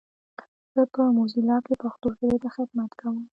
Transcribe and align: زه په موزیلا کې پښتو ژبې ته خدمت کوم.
زه 0.73 0.81
په 0.93 1.01
موزیلا 1.17 1.57
کې 1.65 1.73
پښتو 1.83 2.07
ژبې 2.17 2.37
ته 2.43 2.49
خدمت 2.55 2.91
کوم. 2.99 3.17